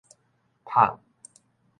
[0.71, 0.97] 麭